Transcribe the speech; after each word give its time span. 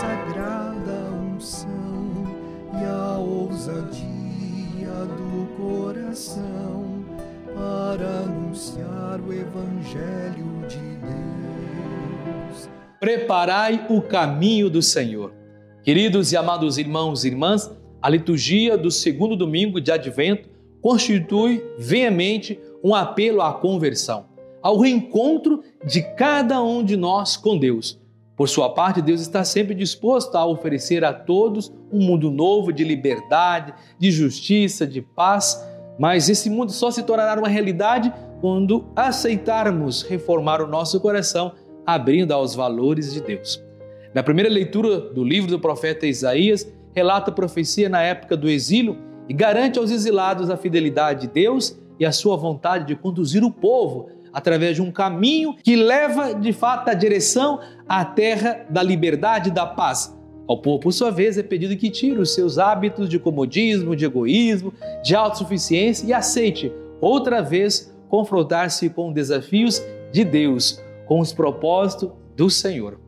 sagrada 0.00 1.10
unção 1.12 2.24
e 2.72 2.84
a 2.86 3.18
ousadia 3.18 4.00
do 5.04 5.46
coração 5.58 7.04
para 7.54 8.20
anunciar 8.20 9.20
o 9.20 9.30
Evangelho 9.30 10.66
de 10.66 10.78
Deus. 10.78 12.70
Preparai 12.98 13.86
o 13.90 14.00
caminho 14.00 14.70
do 14.70 14.80
Senhor. 14.80 15.34
Queridos 15.82 16.32
e 16.32 16.36
amados 16.36 16.78
irmãos 16.78 17.22
e 17.24 17.28
irmãs, 17.28 17.70
a 18.00 18.08
liturgia 18.08 18.78
do 18.78 18.90
segundo 18.90 19.36
domingo 19.36 19.82
de 19.82 19.92
Advento 19.92 20.48
constitui 20.80 21.62
veemente 21.78 22.58
um 22.82 22.94
apelo 22.94 23.42
à 23.42 23.52
conversão, 23.52 24.24
ao 24.62 24.78
reencontro 24.78 25.62
de 25.84 26.00
cada 26.16 26.62
um 26.62 26.82
de 26.82 26.96
nós 26.96 27.36
com 27.36 27.58
Deus. 27.58 27.99
Por 28.40 28.48
sua 28.48 28.70
parte, 28.70 29.02
Deus 29.02 29.20
está 29.20 29.44
sempre 29.44 29.74
disposto 29.74 30.34
a 30.34 30.46
oferecer 30.46 31.04
a 31.04 31.12
todos 31.12 31.70
um 31.92 31.98
mundo 32.02 32.30
novo 32.30 32.72
de 32.72 32.82
liberdade, 32.82 33.74
de 33.98 34.10
justiça, 34.10 34.86
de 34.86 35.02
paz, 35.02 35.62
mas 35.98 36.26
esse 36.30 36.48
mundo 36.48 36.72
só 36.72 36.90
se 36.90 37.02
tornará 37.02 37.38
uma 37.38 37.50
realidade 37.50 38.10
quando 38.40 38.86
aceitarmos 38.96 40.02
reformar 40.04 40.62
o 40.62 40.66
nosso 40.66 40.98
coração, 41.00 41.52
abrindo 41.84 42.32
aos 42.32 42.54
valores 42.54 43.12
de 43.12 43.20
Deus. 43.20 43.62
Na 44.14 44.22
primeira 44.22 44.48
leitura 44.48 44.98
do 44.98 45.22
livro 45.22 45.50
do 45.50 45.60
profeta 45.60 46.06
Isaías, 46.06 46.66
relata 46.94 47.30
a 47.30 47.34
profecia 47.34 47.90
na 47.90 48.00
época 48.00 48.38
do 48.38 48.48
exílio 48.48 48.96
e 49.28 49.34
garante 49.34 49.78
aos 49.78 49.90
exilados 49.90 50.48
a 50.48 50.56
fidelidade 50.56 51.26
de 51.26 51.34
Deus 51.34 51.78
e 51.98 52.06
a 52.06 52.10
sua 52.10 52.38
vontade 52.38 52.86
de 52.86 52.96
conduzir 52.96 53.44
o 53.44 53.50
povo 53.50 54.08
através 54.32 54.76
de 54.76 54.82
um 54.82 54.90
caminho 54.90 55.54
que 55.62 55.76
leva 55.76 56.34
de 56.34 56.52
fato 56.52 56.88
a 56.88 56.94
direção 56.94 57.60
à 57.88 58.04
terra 58.04 58.66
da 58.68 58.82
liberdade 58.82 59.50
e 59.50 59.52
da 59.52 59.66
paz. 59.66 60.16
Ao 60.48 60.60
povo, 60.60 60.80
por 60.80 60.92
sua 60.92 61.10
vez, 61.10 61.38
é 61.38 61.42
pedido 61.42 61.76
que 61.76 61.90
tire 61.90 62.18
os 62.18 62.34
seus 62.34 62.58
hábitos 62.58 63.08
de 63.08 63.18
comodismo, 63.18 63.94
de 63.94 64.04
egoísmo, 64.04 64.74
de 65.02 65.14
autossuficiência 65.14 66.06
e 66.06 66.12
aceite 66.12 66.72
outra 67.00 67.40
vez 67.40 67.94
confrontar-se 68.08 68.90
com 68.90 69.12
desafios 69.12 69.80
de 70.12 70.24
Deus, 70.24 70.82
com 71.06 71.20
os 71.20 71.32
propósitos 71.32 72.10
do 72.36 72.50
Senhor. 72.50 72.98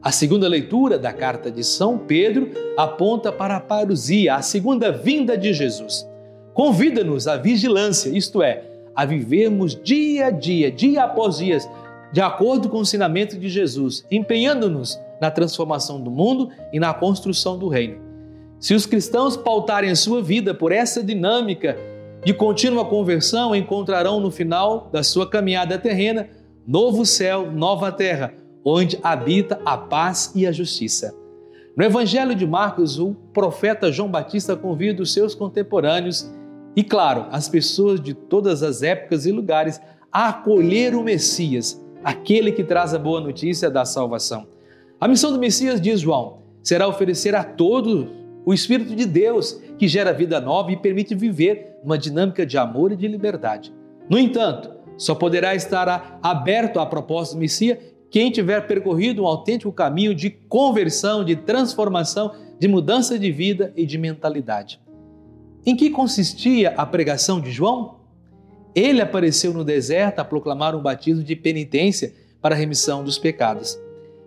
A 0.00 0.12
segunda 0.12 0.46
leitura 0.46 0.98
da 0.98 1.12
carta 1.12 1.50
de 1.50 1.64
São 1.64 1.98
Pedro 1.98 2.50
aponta 2.76 3.32
para 3.32 3.56
a 3.56 3.60
parousia, 3.60 4.34
a 4.36 4.42
segunda 4.42 4.92
vinda 4.92 5.36
de 5.36 5.52
Jesus. 5.52 6.06
Convida-nos 6.52 7.26
à 7.26 7.36
vigilância, 7.36 8.10
isto 8.10 8.42
é, 8.42 8.62
a 8.94 9.04
vivermos 9.04 9.74
dia 9.74 10.26
a 10.26 10.30
dia, 10.30 10.70
dia 10.70 11.04
após 11.04 11.38
dia, 11.38 11.58
de 12.12 12.20
acordo 12.20 12.68
com 12.68 12.78
o 12.78 12.82
ensinamento 12.82 13.38
de 13.38 13.48
Jesus, 13.48 14.06
empenhando-nos 14.10 14.98
na 15.20 15.30
transformação 15.30 16.00
do 16.00 16.10
mundo 16.10 16.50
e 16.72 16.78
na 16.78 16.94
construção 16.94 17.58
do 17.58 17.68
reino. 17.68 17.96
Se 18.58 18.74
os 18.74 18.86
cristãos 18.86 19.36
pautarem 19.36 19.90
a 19.90 19.96
sua 19.96 20.22
vida 20.22 20.54
por 20.54 20.72
essa 20.72 21.02
dinâmica 21.02 21.76
de 22.24 22.32
contínua 22.32 22.84
conversão, 22.84 23.54
encontrarão 23.54 24.20
no 24.20 24.30
final 24.30 24.88
da 24.92 25.02
sua 25.02 25.28
caminhada 25.28 25.78
terrena 25.78 26.28
novo 26.66 27.04
céu, 27.04 27.50
nova 27.50 27.92
terra, 27.92 28.32
onde 28.64 28.98
habita 29.02 29.60
a 29.64 29.76
paz 29.76 30.32
e 30.34 30.46
a 30.46 30.52
justiça. 30.52 31.14
No 31.76 31.84
Evangelho 31.84 32.34
de 32.34 32.46
Marcos, 32.46 32.98
o 32.98 33.14
profeta 33.32 33.92
João 33.92 34.08
Batista 34.08 34.56
convida 34.56 35.02
os 35.02 35.12
seus 35.12 35.34
contemporâneos 35.34 36.32
e, 36.76 36.82
claro, 36.82 37.26
as 37.30 37.48
pessoas 37.48 38.00
de 38.00 38.14
todas 38.14 38.62
as 38.62 38.82
épocas 38.82 39.26
e 39.26 39.32
lugares 39.32 39.80
a 40.12 40.28
acolher 40.28 40.94
o 40.94 41.02
Messias, 41.02 41.80
aquele 42.02 42.52
que 42.52 42.64
traz 42.64 42.94
a 42.94 42.98
boa 42.98 43.20
notícia 43.20 43.70
da 43.70 43.84
salvação. 43.84 44.46
A 45.00 45.08
missão 45.08 45.32
do 45.32 45.38
Messias, 45.38 45.80
diz 45.80 46.00
João, 46.00 46.38
será 46.62 46.88
oferecer 46.88 47.34
a 47.34 47.44
todos 47.44 48.06
o 48.44 48.52
Espírito 48.52 48.94
de 48.94 49.06
Deus, 49.06 49.60
que 49.78 49.88
gera 49.88 50.12
vida 50.12 50.40
nova 50.40 50.70
e 50.70 50.76
permite 50.76 51.14
viver 51.14 51.78
uma 51.82 51.96
dinâmica 51.96 52.44
de 52.44 52.58
amor 52.58 52.92
e 52.92 52.96
de 52.96 53.08
liberdade. 53.08 53.72
No 54.08 54.18
entanto, 54.18 54.70
só 54.96 55.14
poderá 55.14 55.54
estar 55.54 56.18
aberto 56.22 56.78
à 56.78 56.86
proposta 56.86 57.34
do 57.34 57.40
Messias 57.40 57.78
quem 58.10 58.30
tiver 58.30 58.60
percorrido 58.66 59.22
um 59.22 59.26
autêntico 59.26 59.72
caminho 59.72 60.14
de 60.14 60.30
conversão, 60.30 61.24
de 61.24 61.34
transformação, 61.34 62.32
de 62.60 62.68
mudança 62.68 63.18
de 63.18 63.32
vida 63.32 63.72
e 63.76 63.84
de 63.84 63.98
mentalidade. 63.98 64.80
Em 65.66 65.74
que 65.74 65.88
consistia 65.88 66.74
a 66.76 66.84
pregação 66.84 67.40
de 67.40 67.50
João? 67.50 67.96
Ele 68.74 69.00
apareceu 69.00 69.54
no 69.54 69.64
deserto 69.64 70.18
a 70.18 70.24
proclamar 70.24 70.74
um 70.74 70.82
batismo 70.82 71.24
de 71.24 71.34
penitência 71.34 72.12
para 72.40 72.54
a 72.54 72.58
remissão 72.58 73.02
dos 73.02 73.18
pecados. 73.18 73.78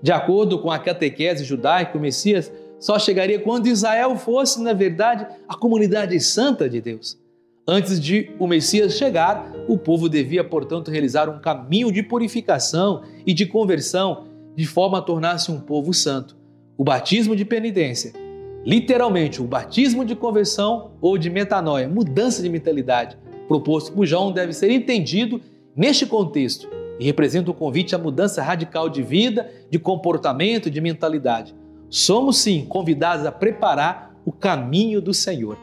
De 0.01 0.11
acordo 0.11 0.59
com 0.59 0.71
a 0.71 0.79
catequese 0.79 1.43
judaica, 1.43 1.95
o 1.95 2.01
Messias 2.01 2.51
só 2.79 2.97
chegaria 2.97 3.39
quando 3.39 3.67
Israel 3.67 4.15
fosse, 4.15 4.61
na 4.61 4.73
verdade, 4.73 5.27
a 5.47 5.55
comunidade 5.55 6.19
santa 6.19 6.67
de 6.67 6.81
Deus. 6.81 7.19
Antes 7.67 7.99
de 7.99 8.31
o 8.39 8.47
Messias 8.47 8.93
chegar, 8.93 9.53
o 9.67 9.77
povo 9.77 10.09
devia, 10.09 10.43
portanto, 10.43 10.89
realizar 10.89 11.29
um 11.29 11.39
caminho 11.39 11.91
de 11.91 12.01
purificação 12.01 13.03
e 13.25 13.33
de 13.33 13.45
conversão, 13.45 14.25
de 14.55 14.65
forma 14.65 14.97
a 14.97 15.01
tornar-se 15.01 15.51
um 15.51 15.59
povo 15.59 15.93
santo. 15.93 16.35
O 16.75 16.83
batismo 16.83 17.35
de 17.35 17.45
penitência 17.45 18.13
Literalmente, 18.67 19.41
o 19.41 19.45
batismo 19.45 20.03
de 20.03 20.13
conversão 20.13 20.91
ou 20.99 21.17
de 21.17 21.29
metanoia, 21.29 21.87
mudança 21.87 22.43
de 22.43 22.49
mentalidade, 22.49 23.17
proposto 23.47 23.93
por 23.93 24.05
João, 24.05 24.29
deve 24.29 24.51
ser 24.51 24.69
entendido 24.71 25.39
neste 25.73 26.05
contexto 26.05 26.67
e 26.99 27.05
representa 27.05 27.49
um 27.49 27.53
convite 27.53 27.95
à 27.95 27.97
mudança 27.97 28.43
radical 28.43 28.89
de 28.89 29.01
vida, 29.01 29.49
de 29.71 29.79
comportamento, 29.79 30.69
de 30.69 30.81
mentalidade. 30.81 31.55
Somos 31.89 32.39
sim 32.39 32.65
convidados 32.65 33.25
a 33.25 33.31
preparar 33.31 34.13
o 34.25 34.33
caminho 34.33 35.01
do 35.01 35.13
Senhor. 35.13 35.57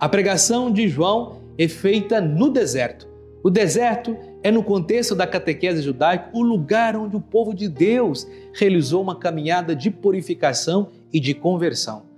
A 0.00 0.08
pregação 0.08 0.72
de 0.72 0.88
João 0.88 1.36
é 1.56 1.68
feita 1.68 2.20
no 2.20 2.50
deserto. 2.50 3.06
O 3.44 3.48
deserto 3.48 4.16
é, 4.42 4.50
no 4.50 4.64
contexto 4.64 5.14
da 5.14 5.24
catequese 5.24 5.82
judaica, 5.82 6.30
o 6.32 6.42
lugar 6.42 6.96
onde 6.96 7.14
o 7.14 7.20
povo 7.20 7.54
de 7.54 7.68
Deus 7.68 8.26
realizou 8.52 9.00
uma 9.00 9.14
caminhada 9.14 9.76
de 9.76 9.88
purificação 9.88 10.88
e 11.12 11.20
de 11.20 11.32
conversão. 11.32 12.09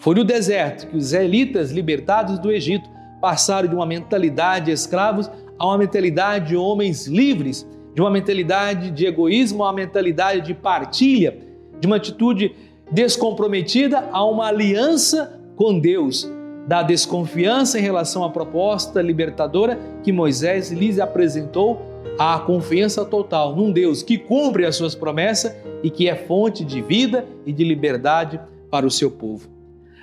Foi 0.00 0.14
no 0.14 0.24
deserto 0.24 0.86
que 0.86 0.96
os 0.96 1.08
israelitas 1.08 1.70
libertados 1.70 2.38
do 2.38 2.50
Egito 2.50 2.88
passaram 3.20 3.68
de 3.68 3.74
uma 3.74 3.84
mentalidade 3.84 4.66
de 4.66 4.72
escravos 4.72 5.30
a 5.58 5.66
uma 5.66 5.76
mentalidade 5.76 6.48
de 6.48 6.56
homens 6.56 7.06
livres, 7.06 7.68
de 7.94 8.00
uma 8.00 8.10
mentalidade 8.10 8.90
de 8.90 9.04
egoísmo 9.04 9.62
a 9.62 9.66
uma 9.66 9.74
mentalidade 9.74 10.40
de 10.40 10.54
partilha, 10.54 11.36
de 11.78 11.86
uma 11.86 11.96
atitude 11.96 12.56
descomprometida 12.90 14.08
a 14.10 14.24
uma 14.24 14.46
aliança 14.46 15.38
com 15.54 15.78
Deus, 15.78 16.26
da 16.66 16.82
desconfiança 16.82 17.78
em 17.78 17.82
relação 17.82 18.24
à 18.24 18.30
proposta 18.30 19.02
libertadora 19.02 19.78
que 20.02 20.12
Moisés 20.12 20.72
lhes 20.72 20.98
apresentou, 20.98 21.78
à 22.18 22.38
confiança 22.38 23.04
total 23.04 23.54
num 23.54 23.70
Deus 23.70 24.02
que 24.02 24.16
cumpre 24.16 24.64
as 24.64 24.76
suas 24.76 24.94
promessas 24.94 25.54
e 25.82 25.90
que 25.90 26.08
é 26.08 26.14
fonte 26.14 26.64
de 26.64 26.80
vida 26.80 27.26
e 27.44 27.52
de 27.52 27.64
liberdade 27.64 28.40
para 28.70 28.86
o 28.86 28.90
seu 28.90 29.10
povo. 29.10 29.59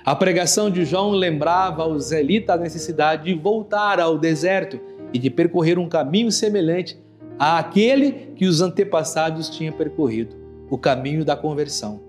A 0.08 0.16
pregação 0.16 0.70
de 0.70 0.86
João 0.86 1.10
lembrava 1.10 1.82
aos 1.82 2.06
israelitas 2.06 2.56
a 2.56 2.58
necessidade 2.58 3.24
de 3.24 3.38
voltar 3.38 4.00
ao 4.00 4.16
deserto 4.16 4.80
e 5.12 5.18
de 5.18 5.28
percorrer 5.28 5.78
um 5.78 5.86
caminho 5.86 6.32
semelhante 6.32 6.98
àquele 7.38 8.32
que 8.34 8.46
os 8.46 8.62
antepassados 8.62 9.50
tinham 9.50 9.74
percorrido 9.74 10.34
o 10.70 10.78
caminho 10.78 11.26
da 11.26 11.36
conversão. 11.36 12.00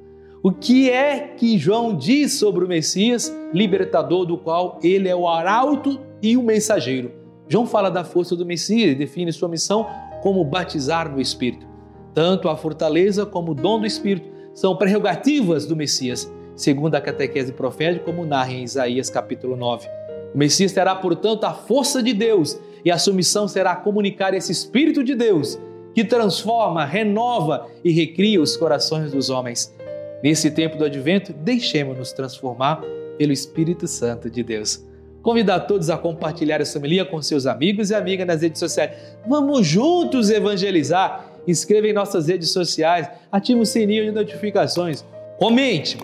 O 0.41 0.49
que 0.49 0.89
é 0.89 1.33
que 1.35 1.57
João 1.57 1.93
diz 1.93 2.35
sobre 2.35 2.63
o 2.63 2.69
Messias, 2.69 3.35
libertador, 3.53 4.25
do 4.25 4.38
qual 4.38 4.79
ele 4.81 5.09
é 5.09 5.15
o 5.15 5.27
arauto 5.27 5.99
e 6.21 6.38
o 6.38 6.41
mensageiro? 6.41 7.11
João 7.49 7.65
fala 7.65 7.91
da 7.91 8.05
força 8.05 8.33
do 8.33 8.45
Messias 8.45 8.93
e 8.93 8.95
define 8.95 9.33
sua 9.33 9.49
missão 9.49 9.85
como 10.23 10.45
batizar 10.45 11.11
no 11.11 11.19
Espírito. 11.19 11.67
Tanto 12.13 12.47
a 12.47 12.55
fortaleza 12.55 13.25
como 13.25 13.51
o 13.51 13.56
dom 13.56 13.77
do 13.77 13.85
Espírito 13.85 14.29
são 14.53 14.77
prerrogativas 14.77 15.65
do 15.65 15.75
Messias 15.75 16.31
segundo 16.59 16.94
a 16.95 17.01
catequese 17.01 17.53
profética, 17.53 18.03
como 18.03 18.25
narra 18.25 18.51
em 18.51 18.65
Isaías 18.65 19.09
capítulo 19.09 19.56
9. 19.56 19.88
O 20.35 20.38
Messias 20.38 20.73
terá, 20.73 20.94
portanto, 20.94 21.45
a 21.45 21.53
força 21.53 22.03
de 22.03 22.13
Deus 22.13 22.59
e 22.83 22.91
a 22.91 22.97
sua 22.97 23.13
missão 23.13 23.47
será 23.47 23.77
comunicar 23.77 24.33
esse 24.33 24.51
Espírito 24.51 25.01
de 25.01 25.15
Deus 25.15 25.57
que 25.95 26.03
transforma, 26.03 26.83
renova 26.83 27.65
e 27.81 27.91
recria 27.91 28.41
os 28.41 28.57
corações 28.57 29.13
dos 29.13 29.29
homens. 29.29 29.73
Nesse 30.21 30.51
tempo 30.51 30.77
do 30.77 30.83
advento, 30.83 31.31
deixemos-nos 31.31 32.11
transformar 32.11 32.83
pelo 33.17 33.31
Espírito 33.31 33.88
Santo 33.88 34.29
de 34.29 34.44
Deus. 34.44 34.85
Convidar 35.21 35.62
todos 35.62 35.89
a 35.89 35.97
compartilhar 35.97 36.59
essa 36.59 36.77
homilia 36.77 37.05
com 37.05 37.21
seus 37.21 37.45
amigos 37.45 37.89
e 37.89 37.95
amigas 37.95 38.27
nas 38.27 38.41
redes 38.41 38.59
sociais. 38.59 38.91
Vamos 39.25 39.65
juntos 39.65 40.29
evangelizar. 40.29 41.25
Inscreva 41.47 41.88
em 41.88 41.94
nossas 41.94 42.27
redes 42.27 42.51
sociais, 42.51 43.09
ative 43.31 43.62
o 43.62 43.65
sininho 43.65 44.03
de 44.03 44.12
notificações. 44.12 45.05
Comente, 45.38 45.97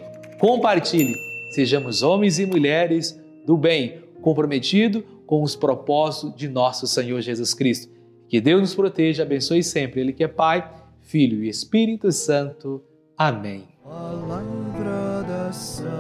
Compartilhe. 0.46 1.16
Sejamos 1.50 2.04
homens 2.04 2.38
e 2.38 2.46
mulheres 2.46 3.20
do 3.48 3.58
bem, 3.58 4.04
comprometido 4.22 5.04
com 5.26 5.42
os 5.42 5.56
propósitos 5.56 6.36
de 6.36 6.48
nosso 6.48 6.86
Senhor 6.86 7.20
Jesus 7.20 7.52
Cristo. 7.56 7.92
Que 8.28 8.40
Deus 8.40 8.62
nos 8.62 8.76
proteja, 8.76 9.24
abençoe 9.24 9.64
sempre. 9.64 10.02
Ele 10.02 10.14
que 10.14 10.24
é 10.24 10.28
Pai, 10.28 10.72
Filho 11.02 11.44
e 11.44 11.50
Espírito 11.50 12.12
Santo. 12.12 12.84
Amém. 13.18 13.64
Palavra 13.84 15.24
da 15.28 15.52
salvação. 15.52 15.96